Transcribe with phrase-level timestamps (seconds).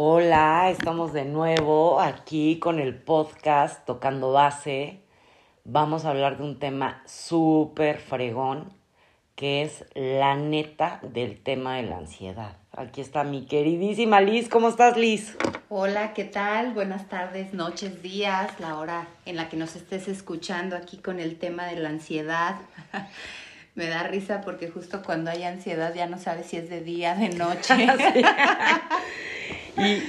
[0.00, 5.00] Hola, estamos de nuevo aquí con el podcast Tocando Base.
[5.64, 8.72] Vamos a hablar de un tema súper fregón,
[9.34, 12.58] que es la neta del tema de la ansiedad.
[12.70, 14.48] Aquí está mi queridísima Liz.
[14.48, 15.36] ¿Cómo estás, Liz?
[15.68, 16.74] Hola, ¿qué tal?
[16.74, 21.40] Buenas tardes, noches, días, la hora en la que nos estés escuchando aquí con el
[21.40, 22.54] tema de la ansiedad.
[23.74, 27.16] Me da risa porque justo cuando hay ansiedad ya no sabes si es de día,
[27.16, 27.74] de noche.
[29.78, 30.02] y,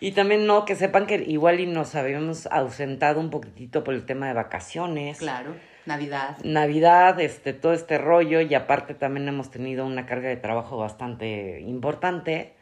[0.00, 4.06] y también no, que sepan que igual y nos habíamos ausentado un poquitito por el
[4.06, 5.18] tema de vacaciones.
[5.18, 5.54] Claro,
[5.86, 6.38] Navidad.
[6.44, 11.60] Navidad, este, todo este rollo, y aparte también hemos tenido una carga de trabajo bastante
[11.60, 12.54] importante.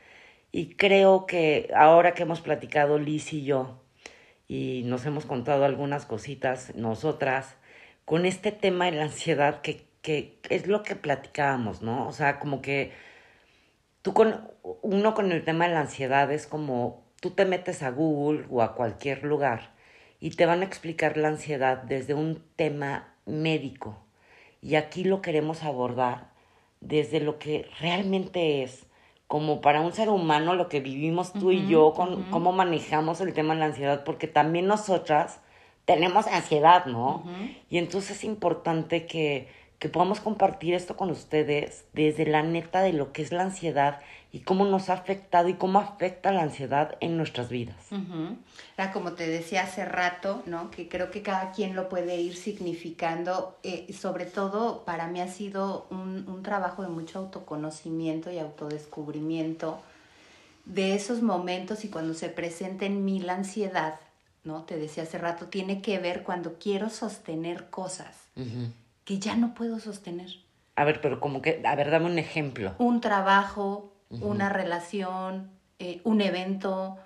[0.53, 3.83] Y creo que ahora que hemos platicado Liz y yo,
[4.47, 7.57] y nos hemos contado algunas cositas nosotras,
[8.05, 12.07] con este tema de la ansiedad que que es lo que platicábamos, ¿no?
[12.07, 12.93] O sea, como que
[14.03, 14.51] tú con
[14.83, 18.63] uno con el tema de la ansiedad es como tú te metes a Google o
[18.63, 19.75] a cualquier lugar
[20.21, 23.99] y te van a explicar la ansiedad desde un tema médico.
[24.63, 26.31] Y aquí lo queremos abordar
[26.81, 28.87] desde lo que realmente es,
[29.27, 33.35] como para un ser humano, lo que vivimos tú y yo, con cómo manejamos el
[33.35, 35.41] tema de la ansiedad, porque también nosotras
[35.85, 37.25] tenemos ansiedad, ¿no?
[37.69, 39.49] Y entonces es importante que
[39.85, 44.01] que podamos compartir esto con ustedes desde la neta de lo que es la ansiedad
[44.33, 47.77] y cómo nos ha afectado y cómo afecta la ansiedad en nuestras vidas.
[48.79, 50.71] Era como te decía hace rato, ¿no?
[50.71, 53.59] Que creo que cada quien lo puede ir significando.
[53.63, 59.83] Eh, sobre todo, para mí ha sido un, un trabajo de mucho autoconocimiento y autodescubrimiento
[60.65, 64.01] de esos momentos y cuando se presenta en mí la ansiedad,
[64.45, 64.63] ¿no?
[64.63, 68.17] Te decía hace rato, tiene que ver cuando quiero sostener cosas
[69.05, 70.31] que ya no puedo sostener.
[70.77, 72.75] A ver, pero como que, a ver, dame un ejemplo.
[72.79, 76.99] Un trabajo, una relación, eh, un evento,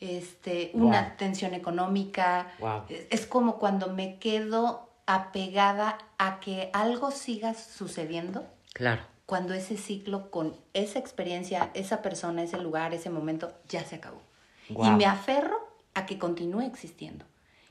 [0.00, 2.48] este, una tensión económica.
[2.88, 8.46] Es, como cuando me quedo apegada a que algo siga sucediendo.
[8.74, 9.02] Claro.
[9.24, 14.20] Cuando ese ciclo con esa experiencia, esa persona, ese lugar, ese momento, ya se acabó.
[14.68, 15.56] Y me aferro
[15.94, 17.24] a que continúe existiendo.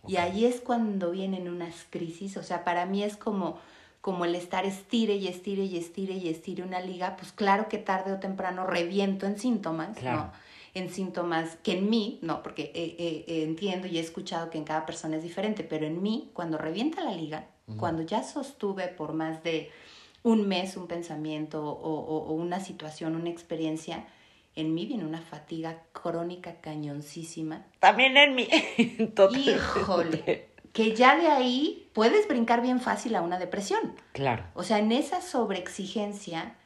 [0.07, 2.37] Y ahí es cuando vienen unas crisis.
[2.37, 3.57] O sea, para mí es como
[4.05, 7.79] como el estar estire y estire y estire y estire una liga, pues claro que
[7.79, 10.31] tarde o temprano reviento en síntomas, ¿no?
[10.75, 14.63] En síntomas que en mí, no, porque eh, eh, entiendo y he escuchado que en
[14.63, 19.13] cada persona es diferente, pero en mí, cuando revienta la liga, cuando ya sostuve por
[19.13, 19.71] más de
[20.21, 24.05] un mes un pensamiento o, una situación, una experiencia,
[24.55, 27.65] en mí viene una fatiga crónica cañoncísima.
[27.79, 28.47] También en mí.
[28.77, 33.95] Híjole que ya de ahí puedes brincar bien fácil a una depresión.
[34.11, 34.43] Claro.
[34.55, 36.57] O sea, en esa sobreexigencia,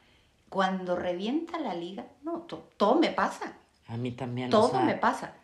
[0.48, 2.44] cuando revienta la liga, no,
[2.76, 3.52] todo me pasa.
[3.86, 4.50] A mí también.
[4.50, 5.34] Todo me pasa.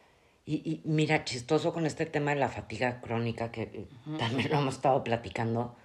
[0.44, 4.74] Y, mira, chistoso con este tema de la fatiga crónica, que eh, también lo hemos
[4.74, 5.76] estado platicando.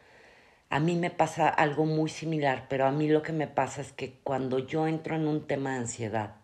[0.71, 3.91] A mí me pasa algo muy similar, pero a mí lo que me pasa es
[3.91, 6.40] que cuando yo entro en un tema de ansiedad,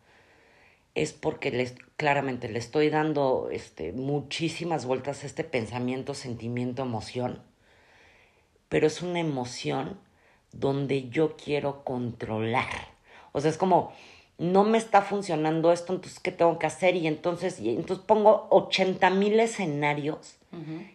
[0.98, 7.40] es porque les, claramente le estoy dando este, muchísimas vueltas a este pensamiento, sentimiento, emoción,
[8.68, 10.00] pero es una emoción
[10.52, 12.88] donde yo quiero controlar.
[13.32, 13.94] O sea, es como,
[14.40, 16.96] no me está funcionando esto, entonces, ¿qué tengo que hacer?
[16.96, 20.38] Y entonces, y entonces pongo 80 mil escenarios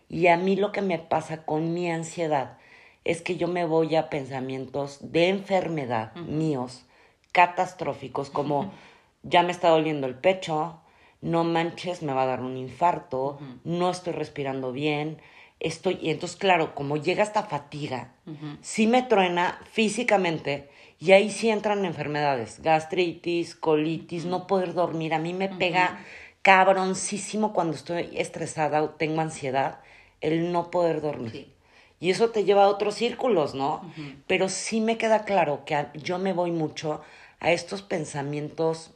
[0.08, 2.58] y a mí lo que me pasa con mi ansiedad
[3.04, 6.84] es que yo me voy a pensamientos de enfermedad míos,
[7.30, 8.72] catastróficos, como
[9.22, 10.80] ya me está doliendo el pecho,
[11.20, 15.18] no manches, me va a dar un infarto, no estoy respirando bien,
[15.60, 18.14] estoy, y entonces claro, como llega esta fatiga,
[18.60, 20.68] sí me truena físicamente
[20.98, 26.00] y ahí sí entran enfermedades, gastritis, colitis, no poder dormir, a mí me pega
[26.42, 29.80] cabroncísimo cuando estoy estresada o tengo ansiedad,
[30.20, 31.52] el no poder dormir.
[32.00, 33.88] Y eso te lleva a otros círculos, ¿no?
[34.26, 37.00] Pero sí me queda claro que yo me voy mucho
[37.38, 38.92] a estos pensamientos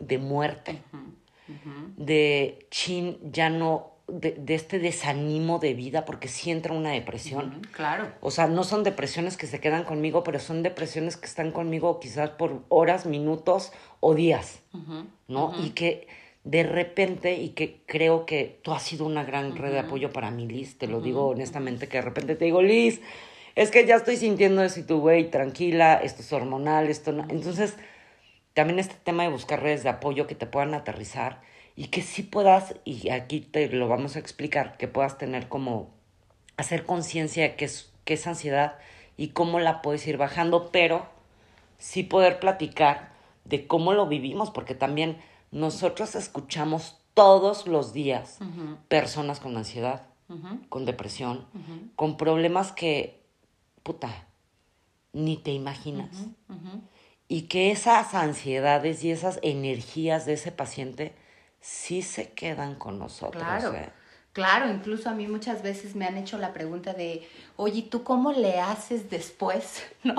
[0.00, 0.78] de muerte,
[1.96, 7.62] de chin, ya no, de, este desanimo de vida, porque sí entra una depresión.
[7.72, 8.10] claro.
[8.20, 12.00] O sea, no son depresiones que se quedan conmigo, pero son depresiones que están conmigo
[12.00, 14.60] quizás por horas, minutos o días,
[15.28, 15.54] ¿no?
[15.62, 16.08] Y que
[16.44, 20.30] de repente, y que creo que tú has sido una gran red de apoyo para
[20.30, 23.02] mí, Liz, te lo digo honestamente, que de repente te digo, Liz,
[23.54, 27.26] es que ya estoy sintiendo eso y tu güey, tranquila, esto es hormonal, esto no.
[27.28, 27.76] Entonces,
[28.54, 31.40] también este tema de buscar redes de apoyo que te puedan aterrizar
[31.76, 35.90] y que sí puedas, y aquí te lo vamos a explicar, que puedas tener como
[36.56, 38.78] hacer conciencia de qué es, qué es ansiedad
[39.16, 41.06] y cómo la puedes ir bajando, pero
[41.78, 43.12] sí poder platicar
[43.44, 45.18] de cómo lo vivimos, porque también
[45.50, 48.38] nosotros escuchamos todos los días
[48.88, 50.06] personas con ansiedad,
[50.68, 51.46] con depresión,
[51.96, 53.22] con problemas que,
[53.82, 54.26] puta,
[55.12, 56.26] ni te imaginas.
[57.28, 61.14] Y que esas ansiedades y esas energías de ese paciente
[61.60, 63.42] sí se quedan con nosotros.
[63.42, 63.74] Claro.
[63.74, 63.90] ¿eh?
[64.32, 68.32] Claro, incluso a mí muchas veces me han hecho la pregunta de, oye, ¿tú cómo
[68.32, 69.82] le haces después?
[70.04, 70.14] ¿No?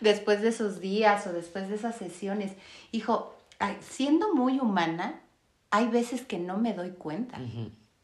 [0.00, 2.52] después de esos días o después de esas sesiones.
[2.90, 3.34] Hijo,
[3.80, 5.20] siendo muy humana,
[5.70, 7.38] hay veces que no me doy cuenta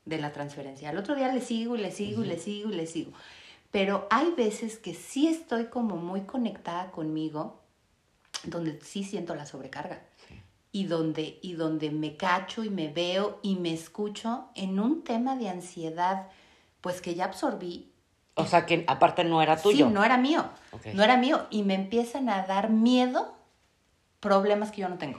[0.04, 0.90] de la transferencia.
[0.90, 3.12] Al otro día le sigo y le sigo y le sigo y le sigo.
[3.70, 7.60] Pero hay veces que sí estoy como muy conectada conmigo,
[8.44, 10.02] donde sí siento la sobrecarga
[10.72, 15.36] y donde, y donde me cacho y me veo y me escucho en un tema
[15.36, 16.28] de ansiedad,
[16.80, 17.90] pues que ya absorbí.
[18.34, 19.88] O sea, que aparte no era tuyo.
[19.88, 20.48] Sí, no era mío.
[20.94, 21.46] No era mío.
[21.50, 23.34] Y me empiezan a dar miedo
[24.20, 25.18] problemas que yo no tengo.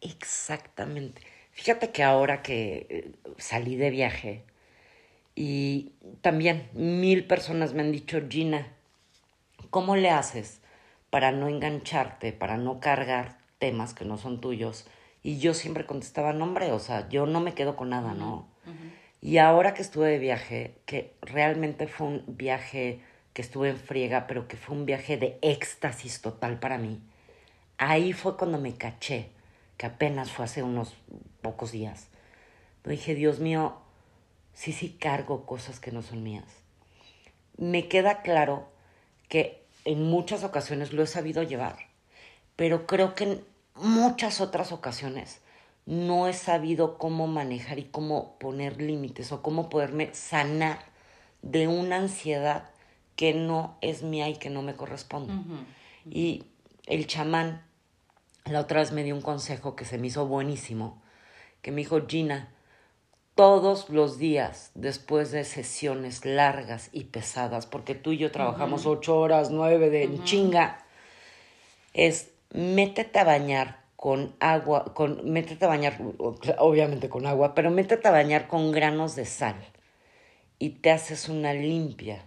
[0.00, 1.22] Exactamente.
[1.50, 4.44] Fíjate que ahora que eh, salí de viaje
[5.34, 8.68] y también mil personas me han dicho, Gina,
[9.70, 10.61] ¿cómo le haces
[11.12, 14.86] para no engancharte, para no cargar temas que no son tuyos.
[15.22, 18.48] Y yo siempre contestaba, no, hombre, o sea, yo no me quedo con nada, ¿no?
[19.20, 23.02] Y ahora que estuve de viaje, que realmente fue un viaje
[23.34, 26.98] que estuve en friega, pero que fue un viaje de éxtasis total para mí,
[27.76, 29.28] ahí fue cuando me caché,
[29.76, 30.96] que apenas fue hace unos
[31.42, 32.08] pocos días.
[32.86, 33.76] dije, Dios mío,
[34.54, 36.48] sí, sí cargo cosas que no son mías.
[37.58, 38.66] Me queda claro
[39.28, 41.76] que en muchas ocasiones lo he sabido llevar,
[42.56, 43.44] pero creo que
[43.74, 45.40] muchas otras ocasiones
[45.86, 50.78] no he sabido cómo manejar y cómo poner límites o cómo poderme sanar
[51.42, 52.70] de una ansiedad
[53.16, 55.34] que no es mía y que no me corresponde.
[56.08, 56.44] Y
[56.86, 57.62] el chamán
[58.44, 61.00] la otra vez me dio un consejo que se me hizo buenísimo,
[61.60, 62.48] que me dijo, Gina,
[63.34, 69.18] todos los días después de sesiones largas y pesadas, porque tú y yo trabajamos ocho
[69.18, 70.84] horas, nueve de chinga,
[71.94, 75.98] es métete a bañar con agua, con, métete a bañar,
[76.58, 79.56] obviamente con agua, pero métete a bañar con granos de sal
[80.58, 82.24] y te haces una limpia.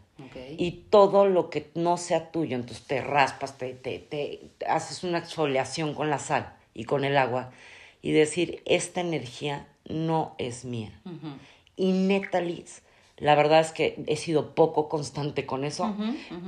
[0.58, 5.18] Y todo lo que no sea tuyo, entonces te raspas, te, te, te, haces una
[5.18, 7.51] exfoliación con la sal y con el agua
[8.01, 10.92] y decir, esta energía no es mía.
[11.76, 12.82] Y neta, Liz,
[13.18, 15.96] la verdad es que he sido poco constante con eso,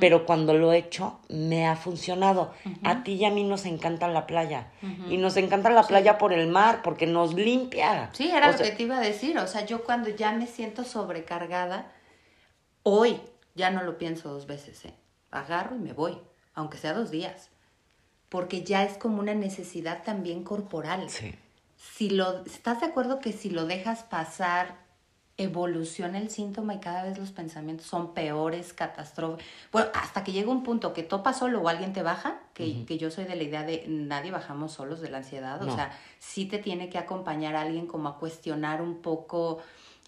[0.02, 2.54] pero cuando lo he hecho me ha funcionado.
[2.84, 4.72] A ti y a mí nos encanta la playa.
[5.10, 8.10] Y nos encanta la playa por el mar, porque nos limpia.
[8.14, 9.38] Sí, era lo que te iba a decir.
[9.38, 11.92] O sea, yo cuando ya me siento sobrecargada,
[12.84, 13.22] hoy
[13.56, 14.84] ya no lo pienso dos veces.
[14.86, 14.94] ¿eh?
[15.32, 16.18] Agarro y me voy,
[16.54, 17.50] aunque sea dos días.
[18.28, 21.10] Porque ya es como una necesidad también corporal.
[21.10, 21.34] Sí.
[21.78, 24.88] Si lo, ¿Estás de acuerdo que si lo dejas pasar
[25.38, 29.46] evoluciona el síntoma y cada vez los pensamientos son peores, catastróficos.
[29.72, 32.98] Bueno, hasta que llega un punto que topa solo o alguien te baja, que, que
[32.98, 36.46] yo soy de la idea de nadie bajamos solos de la ansiedad, o sea, sí
[36.46, 39.60] te tiene que acompañar alguien como a cuestionar un poco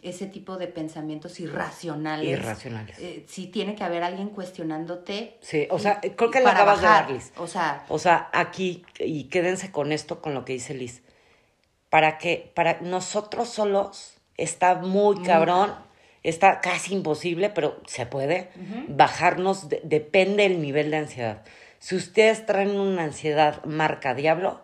[0.01, 2.27] ese tipo de pensamientos irracionales.
[2.27, 2.97] Irracionales.
[2.99, 5.37] Eh, sí tiene que haber alguien cuestionándote.
[5.41, 7.33] Sí, o sea, creo que le acabas de dar, Liz.
[7.37, 11.03] O sea, o sea, aquí, y quédense con esto, con lo que dice Liz,
[11.89, 15.73] para que, para nosotros solos está muy cabrón,
[16.23, 18.49] está casi imposible, pero se puede.
[18.87, 21.43] Bajarnos, depende del nivel de ansiedad.
[21.79, 24.61] Si ustedes traen una ansiedad marca diablo,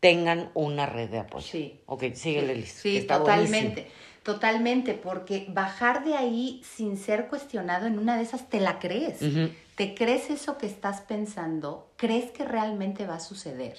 [0.00, 1.46] tengan una red de apoyo.
[1.46, 1.80] Sí.
[1.86, 2.72] Ok, síguele, Liz.
[2.72, 3.88] Sí, totalmente.
[4.22, 9.20] Totalmente, porque bajar de ahí sin ser cuestionado en una de esas te la crees.
[9.74, 13.78] Te crees eso que estás pensando, crees que realmente va a suceder.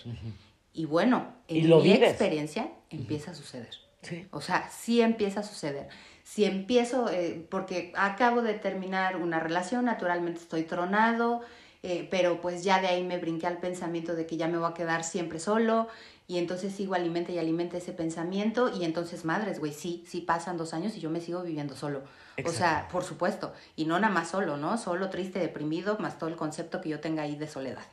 [0.79, 3.67] Y bueno, en mi experiencia empieza a suceder.
[4.31, 5.89] O sea, sí empieza a suceder.
[6.24, 11.41] Si empiezo, eh, porque acabo de terminar una relación, naturalmente estoy tronado,
[11.83, 14.71] eh, pero pues ya de ahí me brinqué al pensamiento de que ya me voy
[14.71, 15.89] a quedar siempre solo
[16.29, 20.55] y entonces sigo alimenta y alimenta ese pensamiento y entonces madres, güey, sí, sí pasan
[20.55, 22.03] dos años y yo me sigo viviendo solo.
[22.45, 24.77] O sea, por supuesto, y no nada más solo, ¿no?
[24.77, 27.83] Solo, triste, deprimido, más todo el concepto que yo tenga ahí de soledad.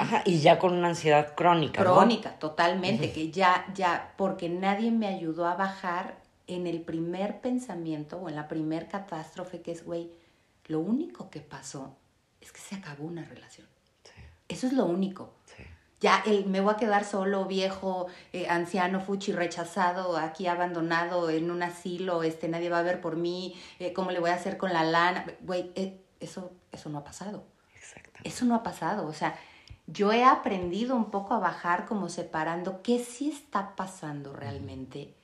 [0.00, 1.82] Ajá, y ya con una ansiedad crónica.
[1.82, 8.16] Crónica, totalmente, que ya, ya, porque nadie me ayudó a bajar en el primer pensamiento
[8.16, 10.10] o en la primer catástrofe que es, güey,
[10.66, 11.96] lo único que pasó
[12.40, 13.66] es que se acabó una relación.
[14.48, 15.34] Eso es lo único.
[16.00, 21.50] Ya el, me voy a quedar solo, viejo, eh, anciano, fuchi, rechazado, aquí abandonado en
[21.50, 24.56] un asilo, este, nadie va a ver por mí, eh, ¿cómo le voy a hacer
[24.58, 25.26] con la lana?
[25.40, 27.44] Güey, eh, eso, eso no ha pasado.
[28.24, 29.06] Eso no ha pasado.
[29.06, 29.38] O sea,
[29.90, 35.14] yo he aprendido un poco a bajar como separando qué sí está pasando realmente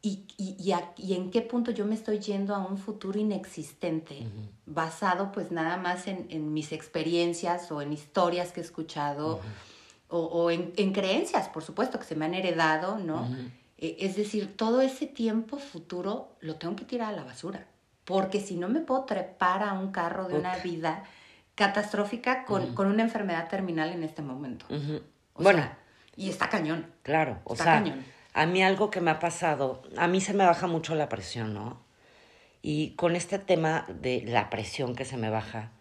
[0.00, 4.28] y, y, y, en qué punto yo me estoy yendo a un futuro inexistente,
[4.64, 9.40] basado pues nada más en, en, mis experiencias o en historias que he escuchado
[10.08, 13.28] o, o en, en, creencias, por supuesto, que se me han heredado, ¿no?
[13.76, 17.66] Eh, es decir, todo ese tiempo futuro lo tengo que tirar a la basura,
[18.04, 21.02] porque si no me puedo trepar a un carro de una vida
[21.58, 24.64] catastrófica con, con, una enfermedad terminal en este momento.
[25.34, 25.68] bueno.
[26.16, 26.86] y está cañón.
[27.02, 28.04] Claro, o sea, cañón
[28.38, 31.54] a mí algo que me ha pasado, a mí se me baja mucho la presión,
[31.54, 31.82] ¿no?
[32.62, 35.72] Y con este tema de la presión que se me baja,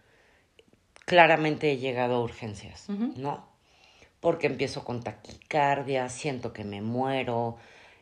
[1.06, 3.48] claramente he llegado a urgencias, ¿no?
[4.20, 7.58] Porque empiezo con taquicardia, siento que me muero,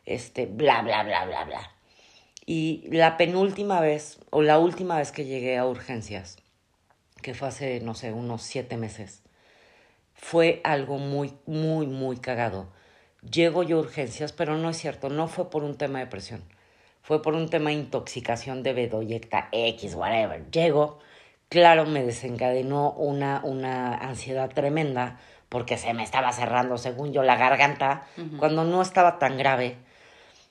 [0.06, 1.70] este, bla, bla, bla, bla, bla.
[2.46, 6.38] Y la penúltima vez, o la última vez que llegué a urgencias,
[7.22, 9.22] que fue hace, no sé, unos siete meses,
[10.14, 12.68] fue algo muy, muy, muy cagado
[13.30, 16.42] llego yo a urgencias, pero no es cierto, no fue por un tema de presión,
[17.02, 20.50] fue por un tema de intoxicación de bedoyecta X, whatever.
[20.50, 20.98] Llego,
[21.48, 25.18] claro, me desencadenó una, una ansiedad tremenda
[25.48, 28.06] porque se me estaba cerrando, según yo, la garganta,
[28.38, 29.76] cuando no estaba tan grave.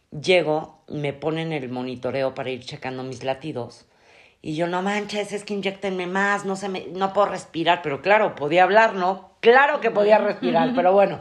[0.09, 3.85] Llego, me ponen el monitoreo para ir checando mis latidos.
[4.41, 7.81] Y yo, no manches, es que inyectenme más, no, se me, no puedo respirar.
[7.81, 9.31] Pero claro, podía hablar, ¿no?
[9.39, 11.19] Claro que podía respirar, pero bueno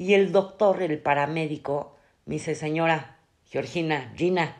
[0.00, 3.18] y el doctor, el paramédico, me dice, señora
[3.50, 4.56] Georgina, Gina,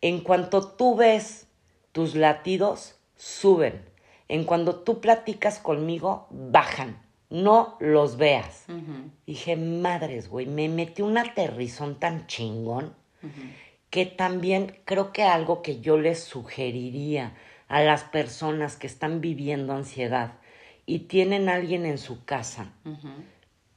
[0.00, 1.46] en cuanto tú ves
[1.92, 3.80] tus latidos, suben.
[4.26, 7.00] En cuanto tú platicas conmigo, bajan.
[7.30, 8.64] No los veas.
[9.24, 12.92] Dije, madres, güey, me metí un aterrizón tan chingón
[13.94, 17.32] que también creo que algo que yo les sugeriría
[17.68, 20.32] a las personas que están viviendo ansiedad
[20.84, 22.72] y tienen alguien en su casa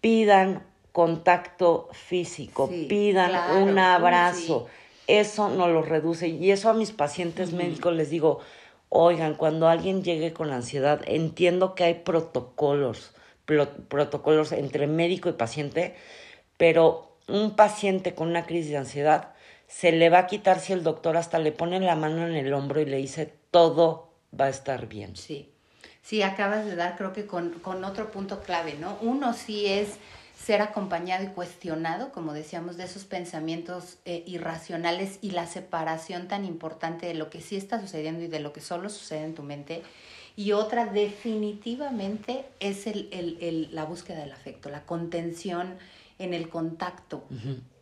[0.01, 4.65] pidan contacto físico, pidan un abrazo.
[5.05, 6.29] Eso no lo reduce.
[6.29, 8.39] Y eso a mis pacientes médicos les digo,
[8.89, 13.13] oigan, cuando alguien llegue con ansiedad, entiendo que hay protocolos,
[13.45, 15.93] protocolos entre médico y paciente,
[16.57, 19.36] pero un paciente con una crisis de ansiedad
[19.67, 22.53] se le va a quitar si el doctor hasta le pone la mano en el
[22.53, 25.15] hombro y le dice todo va a estar bien.
[25.15, 25.51] Sí.
[26.01, 28.97] Sí, acabas de dar creo que con, con otro punto clave, ¿no?
[29.01, 29.97] Uno sí es
[30.37, 36.45] ser acompañado y cuestionado, como decíamos, de esos pensamientos eh, irracionales y la separación tan
[36.45, 39.43] importante de lo que sí está sucediendo y de lo que solo sucede en tu
[39.43, 39.83] mente.
[40.37, 45.75] Y otra definitivamente es el, el, el, la búsqueda del afecto, la contención
[46.19, 47.23] en el contacto.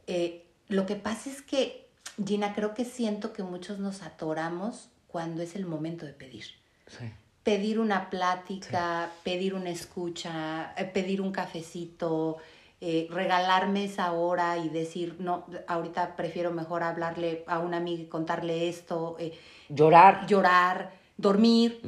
[0.07, 1.87] Eh, lo que pasa es que,
[2.23, 6.45] Gina, creo que siento que muchos nos atoramos cuando es el momento de pedir.
[6.87, 7.11] Sí
[7.45, 12.37] pedir una plática, pedir una escucha, eh, pedir un cafecito,
[12.81, 18.07] eh, regalarme esa hora y decir, no, ahorita prefiero mejor hablarle a una amiga y
[18.07, 19.15] contarle esto.
[19.19, 19.37] Eh,
[19.69, 20.25] llorar.
[20.25, 21.79] Llorar, dormir.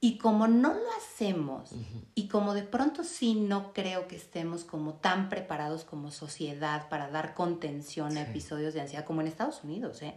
[0.00, 1.72] Y como no lo hacemos,
[2.14, 7.10] y como de pronto sí no creo que estemos como tan preparados como sociedad para
[7.10, 10.14] dar contención a episodios de ansiedad, como en Estados Unidos, ¿eh?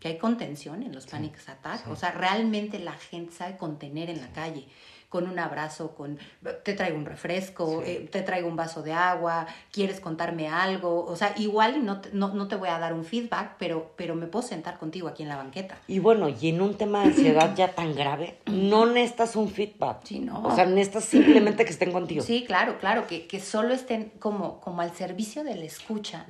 [0.00, 1.86] que hay contención en los panic attacks.
[1.86, 4.66] O sea, realmente la gente sabe contener en la calle
[5.10, 6.20] con un abrazo, con
[6.62, 11.16] te traigo un refresco, eh, te traigo un vaso de agua, quieres contarme algo, o
[11.16, 14.46] sea, igual no, no, no, te voy a dar un feedback, pero, pero me puedo
[14.46, 15.76] sentar contigo aquí en la banqueta.
[15.88, 20.04] Y bueno, y en un tema de ansiedad ya tan grave, no necesitas un feedback.
[20.04, 20.44] Sí, no.
[20.44, 22.22] O sea, necesitas simplemente que estén contigo.
[22.22, 26.24] Sí, claro, claro, que, que solo estén como, como al servicio de la escucha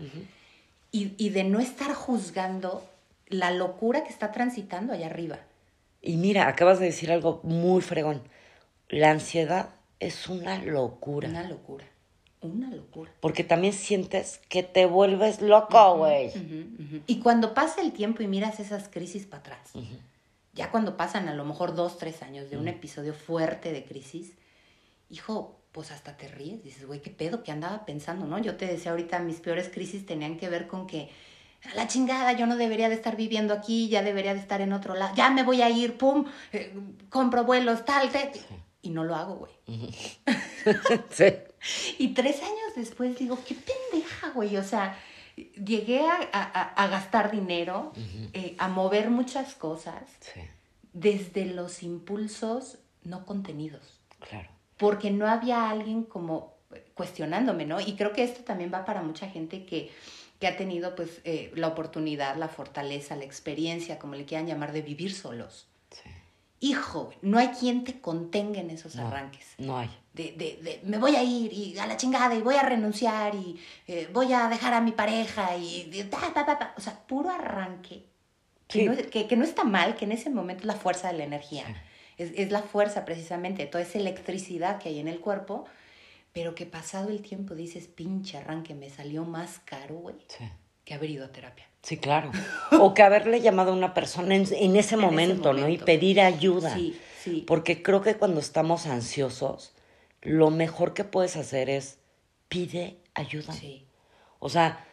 [0.90, 2.82] y, y de no estar juzgando
[3.26, 5.38] la locura que está transitando allá arriba.
[6.00, 8.22] Y mira, acabas de decir algo muy fregón
[8.90, 9.70] la ansiedad
[10.00, 11.28] es una locura.
[11.28, 11.84] Una locura.
[12.40, 13.12] Una locura.
[13.20, 16.32] Porque también sientes que te vuelves loco, güey.
[17.06, 19.72] Y cuando pasa el tiempo y miras esas crisis para atrás,
[20.54, 24.32] ya cuando pasan a lo mejor dos, tres años de un episodio fuerte de crisis,
[25.10, 26.64] hijo, pues hasta te ríes.
[26.64, 28.38] Dices, güey, qué pedo, qué andaba pensando, ¿no?
[28.38, 31.10] Yo te decía ahorita, mis peores crisis tenían que ver con que
[31.70, 34.72] a la chingada, yo no debería de estar viviendo aquí, ya debería de estar en
[34.72, 36.74] otro lado, ya me voy a ir, pum, eh,
[37.10, 38.30] compro vuelos, tal, tal
[38.82, 39.52] y no lo hago, güey.
[41.10, 41.24] sí.
[41.98, 44.56] Y tres años después digo, qué pendeja, güey.
[44.56, 44.98] O sea,
[45.36, 47.92] llegué a, gastar dinero,
[48.32, 50.02] eh, a mover muchas cosas
[50.92, 54.00] desde los impulsos no contenidos.
[54.28, 54.48] Claro.
[54.76, 56.60] Porque no había alguien como
[56.94, 57.80] cuestionándome, ¿no?
[57.80, 59.90] Y creo que esto también va para mucha gente que,
[60.38, 64.72] que ha tenido pues eh, la oportunidad, la fortaleza, la experiencia, como le quieran llamar,
[64.72, 65.66] de vivir solos.
[66.60, 69.54] Sí hijo, no hay quien te contenga en esos arranques.
[69.58, 69.90] No hay.
[70.12, 73.34] De, de, de, me voy a ir y a la chingada y voy a renunciar
[73.34, 75.90] y eh, voy a dejar a mi pareja y
[76.76, 78.04] o sea, puro arranque.
[78.68, 81.18] Que, no, que, que, no, está mal, que en ese momento es la fuerza de
[81.18, 81.64] la energía.
[82.18, 85.64] Es, es, la fuerza precisamente, toda esa electricidad que hay en el cuerpo,
[86.32, 90.16] pero que pasado el tiempo dices, pinche arranque, me salió más caro, güey,
[90.84, 91.69] que haber ido a terapia.
[91.82, 92.30] Sí, claro.
[92.78, 95.68] O que haberle llamado a una persona en, en, ese, momento, ¿no?
[95.68, 96.74] Y pedir ayuda.
[96.74, 97.44] Sí, sí.
[97.46, 99.72] Porque creo que cuando estamos ansiosos,
[100.20, 101.98] lo mejor que puedes hacer es
[102.48, 103.52] pide ayuda.
[103.52, 103.86] Sí.
[104.38, 104.86] O sea,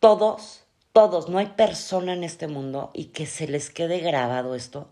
[0.00, 4.90] todos, todos, no hay persona en este mundo y que se les quede grabado esto,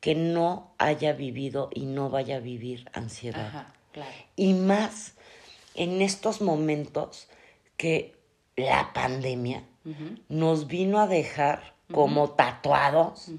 [0.00, 3.46] que no haya vivido y no vaya a vivir ansiedad.
[3.46, 4.12] Ajá, claro.
[4.36, 5.14] Y más
[5.74, 7.28] en estos momentos
[7.78, 8.14] que
[8.56, 9.64] la pandemia
[10.28, 13.30] nos vino a dejar como tatuados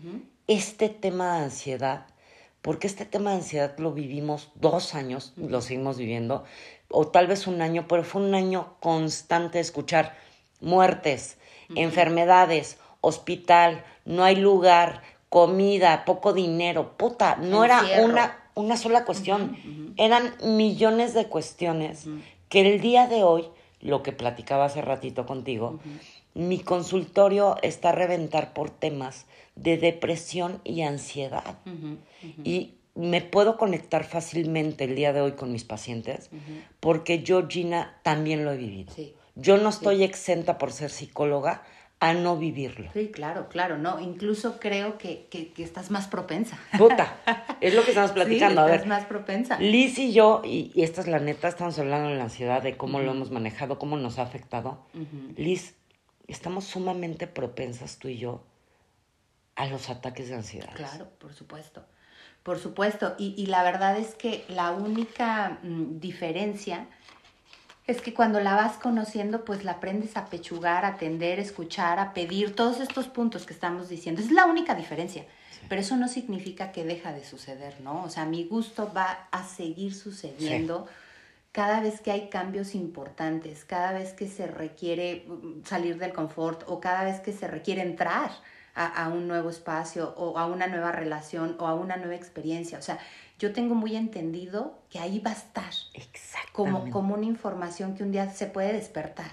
[0.47, 2.05] este tema de ansiedad,
[2.61, 6.43] porque este tema de ansiedad lo vivimos dos años, lo seguimos viviendo,
[6.89, 10.15] o tal vez un año, pero fue un año constante de escuchar
[10.61, 11.37] muertes,
[11.75, 19.93] enfermedades, hospital, no hay lugar, comida, poco dinero, puta, no era una, una sola cuestión,
[19.97, 22.07] eran millones de cuestiones
[22.49, 23.49] que el día de hoy,
[23.81, 25.79] lo que platicaba hace ratito contigo,
[26.35, 29.25] mi consultorio está a reventar por temas
[29.55, 31.57] de depresión y ansiedad.
[32.43, 36.29] Y me puedo conectar fácilmente el día de hoy con mis pacientes
[36.79, 38.93] porque yo, Gina, también lo he vivido.
[39.35, 41.63] Yo no estoy exenta por ser psicóloga
[41.99, 42.89] a no vivirlo.
[42.93, 43.99] Sí, claro, claro, no.
[43.99, 46.59] Incluso creo que, que, estás más propensa.
[46.77, 47.17] Puta,
[47.61, 48.65] es lo que estamos platicando.
[48.65, 49.57] Sí, a ver, más propensa.
[49.59, 52.99] Liz y yo, y, esta es la neta, estamos hablando de la ansiedad, de cómo
[52.99, 54.85] lo hemos manejado, cómo nos ha afectado.
[55.37, 55.75] Liz,
[56.27, 58.43] estamos sumamente propensas tú y yo
[59.55, 60.73] a los ataques de ansiedad.
[60.75, 61.85] Claro, por supuesto.
[62.43, 63.15] Por supuesto.
[63.17, 66.87] Y, y la verdad es que la única mm, diferencia
[67.87, 72.13] es que cuando la vas conociendo, pues la aprendes a pechugar, a atender, escuchar, a
[72.13, 74.21] pedir, todos estos puntos que estamos diciendo.
[74.21, 75.25] Es la única diferencia.
[75.69, 78.03] Pero eso no significa que deja de suceder, ¿no?
[78.03, 80.87] O sea, mi gusto va a seguir sucediendo.
[81.55, 86.63] Cada vez que hay cambios importantes, cada vez que se requiere mm, salir del confort
[86.67, 88.29] o cada vez que se requiere entrar
[88.73, 92.77] a, a, un nuevo espacio o a una nueva relación o a una nueva experiencia.
[92.77, 92.99] O sea,
[93.39, 95.71] yo tengo muy entendido que ahí va a estar.
[96.51, 99.31] Como, como una información que un día se puede despertar.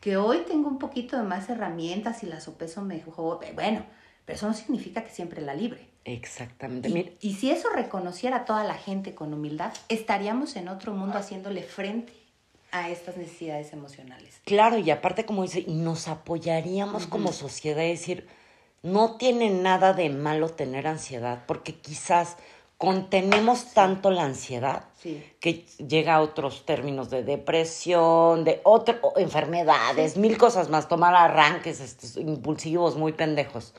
[0.00, 3.86] Que hoy tengo un poquito de más herramientas y la sopeso mejor, bueno,
[4.24, 5.95] pero eso no significa que siempre la libre.
[6.06, 6.88] Exactamente.
[6.88, 11.18] Y, y si eso reconociera a toda la gente con humildad, estaríamos en otro mundo
[11.18, 12.12] haciéndole frente
[12.70, 14.40] a estas necesidades emocionales.
[14.44, 18.28] Claro, y aparte como dice, y nos apoyaríamos como sociedad, es decir,
[18.82, 22.36] no tiene nada de malo tener ansiedad, porque quizás
[22.78, 24.84] contenemos tanto la ansiedad
[25.40, 31.80] que llega a otros términos de depresión, de otras enfermedades, mil cosas más, tomar arranques
[31.80, 33.72] estos, impulsivos muy pendejos.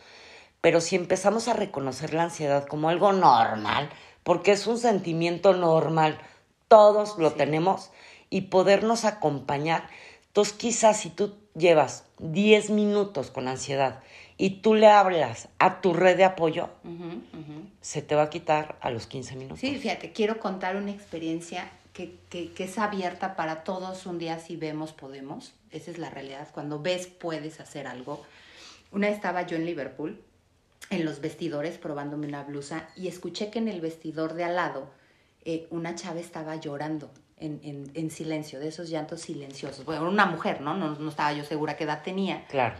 [0.67, 3.89] Pero si empezamos a reconocer la ansiedad como algo normal,
[4.23, 6.19] porque es un sentimiento normal,
[6.67, 7.89] todos lo tenemos,
[8.29, 9.87] y podernos acompañar.
[10.25, 14.01] Entonces quizás si tú llevas 10 minutos con ansiedad
[14.35, 16.67] y tú le hablas a tu red de apoyo,
[17.79, 19.61] se te va a quitar a los 15 minutos.
[19.61, 24.37] Sí, fíjate, quiero contar una experiencia que, que, que, es abierta para todos un día
[24.39, 25.53] si vemos, podemos.
[25.71, 26.49] Esa es la realidad.
[26.51, 28.21] Cuando ves, puedes hacer algo.
[28.91, 30.21] Una vez estaba yo en Liverpool,
[30.89, 34.89] en los vestidores, probándome una blusa, y escuché que en el vestidor de al lado
[35.43, 37.11] eh, una chava estaba llorando.
[37.39, 39.85] En, en, en, silencio, de esos llantos silenciosos.
[39.85, 40.75] Bueno, una mujer, ¿no?
[40.75, 40.95] ¿no?
[40.95, 42.47] No estaba yo segura qué edad tenía.
[42.47, 42.77] Claro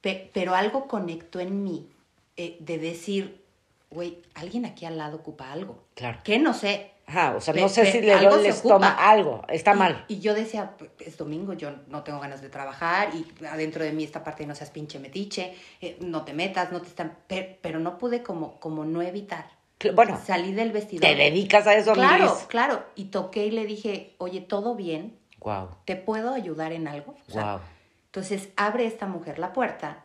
[0.00, 1.88] pero algo conectó en mí
[2.36, 3.44] eh, de decir,
[3.90, 5.84] güey, alguien aquí al lado ocupa algo.
[5.94, 6.20] Claro.
[6.24, 6.92] Que no sé.
[7.08, 10.04] Ajá, o sea, no sé si le doy el estómago, algo, está mal.
[10.08, 14.04] Y yo decía, es domingo, yo no tengo ganas de trabajar y adentro de mí
[14.04, 17.16] esta parte no seas pinche metiche, eh, no te metas, no te están...
[17.26, 19.46] Pero, no pude como, como no evitar.
[19.94, 20.20] Bueno.
[20.24, 21.08] Salí del vestidor.
[21.08, 22.84] Te dedicas a eso, Claro, claro.
[22.94, 25.18] Y toqué y le dije, oye, ¿todo bien?
[25.38, 25.70] Wow.
[25.84, 27.14] ¿Te puedo ayudar en algo?
[27.32, 27.60] wow
[28.08, 30.04] entonces abre esta mujer la puerta,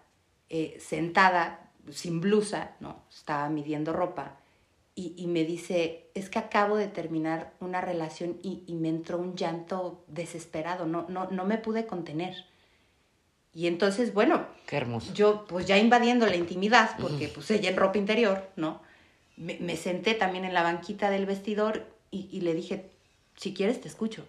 [0.50, 3.04] eh, sentada, sin blusa, ¿no?
[3.10, 4.38] Estaba midiendo ropa,
[4.96, 10.04] y, me dice, es que acabo de terminar una relación y, me entró un llanto
[10.08, 12.46] desesperado, no, no, no me pude contener.
[13.54, 15.14] Y entonces, bueno, Qué hermoso.
[15.14, 18.82] yo pues ya invadiendo la intimidad, porque pues ella en ropa interior, ¿no?
[19.36, 22.92] Me, senté también en la banquita del vestidor y, y le dije,
[23.36, 24.26] si quieres te escucho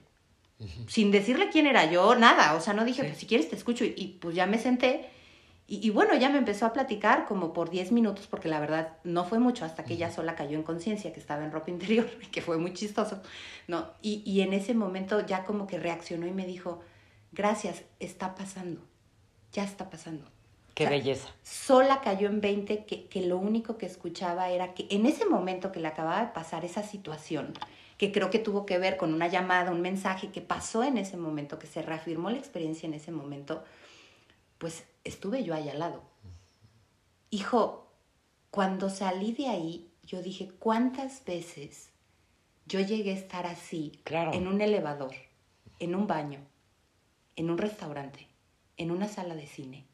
[0.87, 2.55] sin decirle quién era yo, nada.
[2.55, 3.85] O sea, no dije, pues si quieres te escucho.
[3.85, 5.11] Y, pues ya me senté
[5.66, 9.24] Y, bueno, ya me empezó a platicar como por 10 minutos, porque la verdad no
[9.24, 12.42] fue mucho hasta que ella sola cayó en conciencia, que estaba en ropa interior, que
[12.42, 13.22] fue muy chistoso,
[13.66, 13.88] ¿no?
[14.03, 16.81] Y, y en ese momento ya como que reaccionó y me dijo,
[17.33, 18.83] gracias, está pasando,
[19.53, 20.27] ya está pasando.
[20.74, 21.29] Qué belleza.
[21.42, 25.72] Sola cayó en 20 que, que lo único que escuchaba era que en ese momento
[25.72, 27.55] que le acababa de pasar esa situación,
[27.96, 31.16] que creo que tuvo que ver con una llamada, un mensaje que pasó en ese
[31.16, 33.64] momento, que se reafirmó la experiencia en ese momento,
[34.59, 36.03] pues estuve yo ahí al lado.
[37.31, 37.93] Hijo,
[38.51, 41.90] cuando salí de ahí, yo dije, ¿cuántas veces
[42.67, 45.14] yo llegué a estar así, en un elevador,
[45.79, 46.40] en un baño,
[47.37, 48.29] en un restaurante,
[48.77, 49.87] en una sala de cine?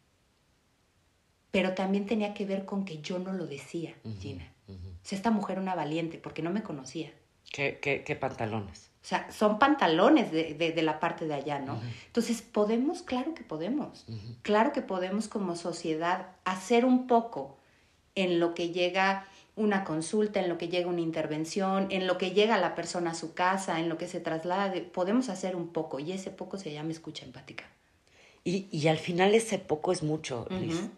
[1.50, 4.52] Pero también tenía que ver con que yo no lo decía, Gina.
[4.68, 7.12] O sea, esta mujer era una valiente porque no me conocía.
[7.50, 8.90] ¿Qué, qué, qué pantalones?
[9.02, 11.80] O sea, son pantalones de, de, la parte de allá, ¿no?
[12.06, 13.02] Entonces, ¿podemos?
[13.02, 14.04] Claro que podemos.
[14.42, 17.56] Claro que podemos como sociedad hacer un poco
[18.14, 22.32] en lo que llega una consulta, en lo que llega una intervención, en lo que
[22.32, 24.74] llega la persona a su casa, en lo que se traslada.
[24.92, 27.64] podemos hacer un poco y ese poco se llama escucha empática.
[28.44, 30.46] Y, y al final ese poco es mucho,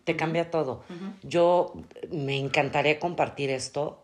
[0.05, 0.83] te cambia todo.
[1.23, 1.73] Yo
[2.11, 4.02] me encantaría compartir esto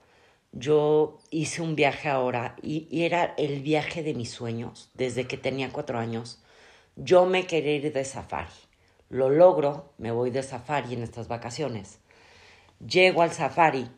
[0.58, 5.70] yo hice un viaje ahora y, era el viaje de mis sueños desde que tenía
[5.70, 6.42] cuatro años.
[6.96, 8.50] Yo me quería ir de safari.
[9.08, 12.00] Lo logro, me voy de safari en estas vacaciones.
[12.84, 13.88] Llego al safari.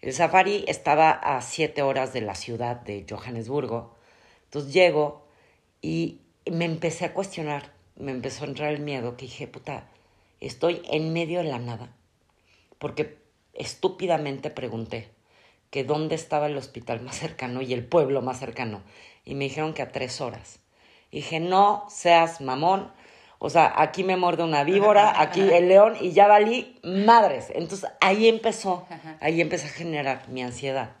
[0.00, 3.94] El safari estaba a siete horas de la ciudad de Johannesburgo.
[4.44, 5.26] Entonces llego
[5.80, 7.72] y me empecé a cuestionar.
[7.96, 9.88] Me empezó a entrar el miedo que dije, puta,
[10.40, 11.96] estoy en medio de la nada.
[12.78, 13.18] Porque
[13.54, 15.14] estúpidamente pregunté,
[15.74, 18.80] que dónde estaba el hospital más cercano y el pueblo más cercano.
[19.24, 20.60] Y me dijeron que a tres horas.
[21.10, 22.92] Y dije, no seas mamón.
[23.40, 27.50] O sea, aquí me muerde una víbora, aquí el león y ya valí madres.
[27.52, 28.86] Entonces ahí empezó,
[29.20, 30.92] ahí empecé a generar mi ansiedad.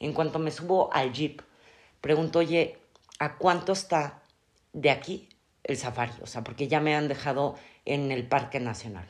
[0.00, 1.42] En cuanto me subo al jeep,
[2.00, 2.78] pregunto, oye,
[3.20, 4.24] ¿a cuánto está
[4.72, 5.28] de aquí
[5.62, 6.14] el safari?
[6.20, 9.06] O sea, porque ya me han dejado en el Parque Nacional.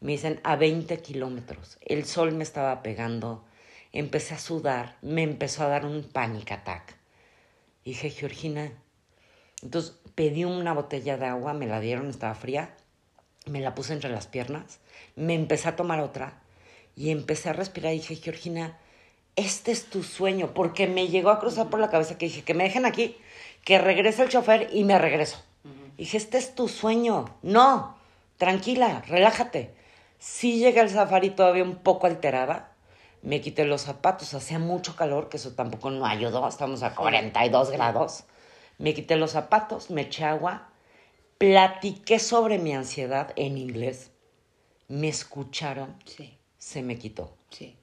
[0.00, 1.76] Me dicen a 20 kilómetros.
[1.82, 3.44] El sol me estaba pegando
[3.94, 6.96] empecé a sudar, me empezó a dar un panic attack.
[7.84, 8.72] Y dije, Georgina,
[9.62, 12.74] entonces pedí una botella de agua, me la dieron, estaba fría,
[13.46, 14.80] me la puse entre las piernas,
[15.14, 16.42] me empecé a tomar otra
[16.96, 18.78] y empecé a respirar y dije, Georgina,
[19.36, 22.54] este es tu sueño, porque me llegó a cruzar por la cabeza que dije, que
[22.54, 23.16] me dejen aquí,
[23.64, 25.42] que regrese el chofer y me regreso.
[25.96, 27.36] Dije, este es tu sueño.
[27.42, 27.96] No,
[28.38, 29.72] tranquila, relájate.
[30.18, 32.73] Sí llegué al safari todavía un poco alterada,
[33.24, 37.70] me quité los zapatos, hacía mucho calor, que eso tampoco no ayudó, estamos a 42
[37.70, 38.24] grados.
[38.76, 40.68] Me quité los zapatos, me eché agua,
[41.38, 44.10] platiqué sobre mi ansiedad en inglés,
[44.88, 46.36] me escucharon, sí.
[46.58, 47.34] se me quitó.
[47.48, 47.76] Sí,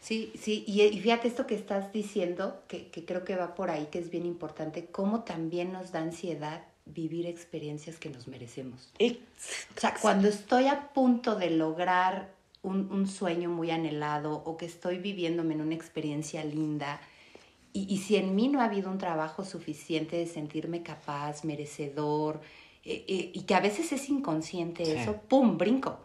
[0.00, 3.86] sí, sí, y, fíjate esto que estás diciendo, que, que creo que va por ahí,
[3.92, 8.90] que es bien importante, cómo también nos da ansiedad vivir experiencias que nos merecemos.
[9.00, 14.98] O sea, cuando estoy a punto de lograr un, sueño muy anhelado o que estoy
[14.98, 17.00] viviéndome en una experiencia linda.
[17.72, 22.40] Y, si en mí no ha habido un trabajo suficiente de sentirme capaz, merecedor,
[22.84, 25.56] eh, eh, y que a veces es inconsciente eso, ¡pum!
[25.56, 26.00] Brinco,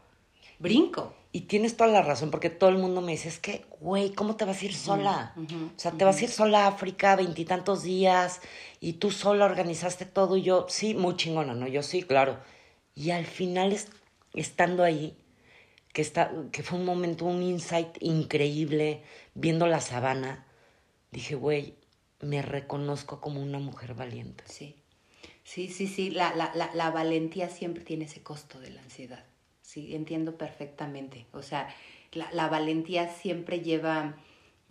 [0.59, 1.13] brinco.
[1.31, 4.37] Y tienes toda la razón, porque todo el mundo me dice, es que, güey, ¿cómo
[4.37, 5.33] te vas a ir sola?
[5.35, 8.39] o sea, te vas a ir sola a África veintitantos días
[8.79, 11.67] y tú sola organizaste todo y yo, sí, muy chingona, ¿no?
[11.67, 12.37] Yo sí, claro.
[12.93, 13.77] Y al final,
[14.33, 15.17] estando ahí,
[15.95, 19.01] que, está, que fue un momento, un insight increíble,
[19.33, 20.45] viendo la sabana,
[21.09, 21.75] dije, güey,
[22.19, 24.43] me reconozco como una mujer valiente.
[24.45, 24.75] Sí,
[25.45, 29.23] sí, sí, sí, la, la, la, la valentía siempre tiene ese costo de la ansiedad.
[29.61, 31.27] Sí, entiendo perfectamente.
[31.31, 31.73] O sea,
[32.11, 34.17] la, valentía siempre lleva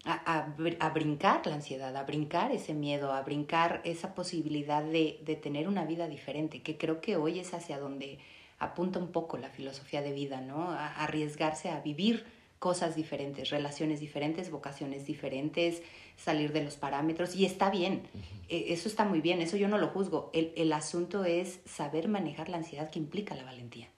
[0.05, 5.21] a, a, a, brincar la ansiedad, a brincar ese miedo, a brincar esa posibilidad de,
[5.25, 8.19] de tener una vida diferente, que creo que hoy es hacia donde
[8.65, 10.71] apunta un poco la filosofía de vida, ¿no?
[10.71, 12.25] A arriesgarse a vivir
[12.65, 15.83] cosas diferentes, relaciones diferentes, vocaciones diferentes,
[16.17, 18.05] salir de los parámetros y está bien,
[18.49, 20.31] e, eso está muy bien, eso yo no lo juzgo.
[20.33, 23.89] El, asunto es saber manejar la ansiedad que implica la valentía.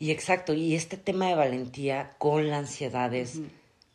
[0.00, 3.40] Y exacto, y este tema de valentía con la ansiedad es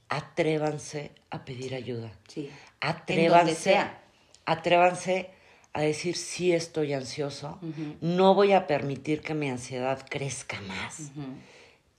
[0.08, 2.14] atrévanse a pedir ayuda.
[2.30, 2.50] Sí.
[2.80, 3.82] Atrévanse,
[4.46, 5.30] atrévanse
[5.74, 7.60] a decir sí estoy ansioso,
[8.02, 11.12] no voy a permitir que mi ansiedad crezca más.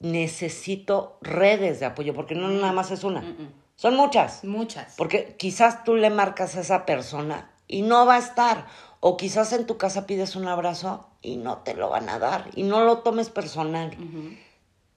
[0.01, 3.37] Necesito redes de apoyo, porque no nada más es una,
[3.77, 4.45] son muchas.
[4.45, 4.95] Muchas.
[4.97, 8.67] Porque quizás tú le marcas a esa persona y no va a estar,
[9.01, 12.51] o quizás en tu casa pides un abrazo y no te lo van a dar,
[12.55, 13.97] y no lo tomes personal.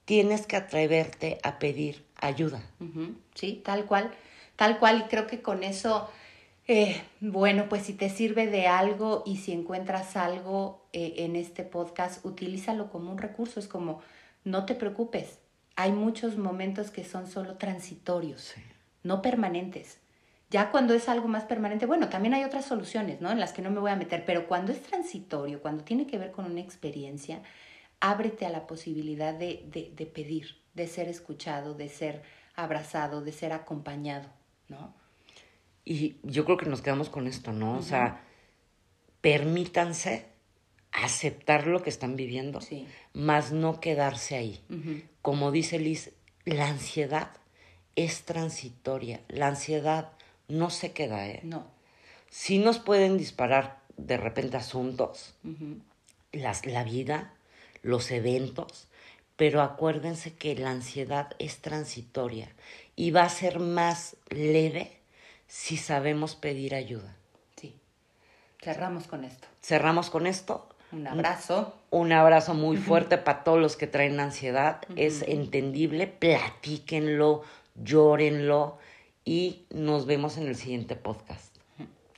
[0.04, 2.62] tienes que atreverte a pedir ayuda.
[3.34, 4.10] Sí, tal cual,
[4.56, 5.04] tal cual.
[5.04, 6.08] Y creo que con eso,
[6.68, 11.64] eh, bueno, pues si te sirve de algo y si encuentras algo eh, en este
[11.64, 13.58] podcast, utilízalo como un recurso.
[13.58, 14.02] Es como,
[14.44, 15.38] no te preocupes.
[15.76, 18.54] Hay muchos momentos que son solo transitorios,
[19.02, 19.98] no permanentes.
[20.50, 23.30] Ya cuando es algo más permanente, bueno, también hay otras soluciones, ¿no?
[23.30, 26.18] En las que no me voy a meter, pero cuando es transitorio, cuando tiene que
[26.18, 27.42] ver con una experiencia,
[28.00, 32.22] ábrete a la posibilidad de, de, pedir, de ser escuchado, de ser
[32.56, 34.28] abrazado, de ser acompañado,
[34.68, 34.94] ¿no?
[35.90, 37.78] Y yo creo que nos quedamos con esto, ¿no?
[37.78, 38.20] O sea,
[39.22, 40.26] permítanse
[40.92, 42.60] aceptar lo que están viviendo,
[43.14, 44.60] más no quedarse ahí.
[45.22, 46.10] Como dice Liz,
[46.44, 47.30] la ansiedad
[47.96, 49.22] es transitoria.
[49.28, 50.12] La ansiedad
[50.46, 51.40] no se queda, ¿eh?
[51.42, 51.66] No.
[52.28, 55.36] Sí nos pueden disparar de repente asuntos,
[56.32, 57.32] las, la vida,
[57.80, 58.88] los eventos,
[59.36, 62.54] pero acuérdense que la ansiedad es transitoria
[62.94, 64.97] y va a ser más leve
[65.48, 67.16] si sabemos pedir ayuda.
[67.56, 67.74] Sí.
[68.62, 69.48] Cerramos con esto.
[69.62, 70.68] Cerramos con esto.
[70.92, 71.74] Un abrazo.
[71.90, 74.80] Un, abrazo muy fuerte para todos los que traen ansiedad.
[74.96, 77.42] Es entendible, platíquenlo,
[77.74, 78.78] llórenlo
[79.24, 81.56] y nos vemos en el siguiente podcast.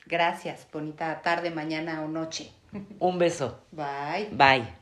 [0.05, 2.51] Gracias, bonita tarde, mañana o noche.
[2.99, 3.59] Un beso.
[3.71, 4.29] Bye.
[4.31, 4.80] Bye.